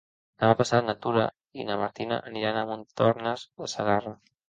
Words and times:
Demà 0.43 0.55
passat 0.61 0.87
na 0.87 0.95
Tura 1.03 1.27
i 1.59 1.67
na 1.69 1.77
Martina 1.83 2.19
aniran 2.33 2.61
a 2.61 2.67
Montornès 2.73 3.49
de 3.63 3.75
Segarra. 3.79 4.21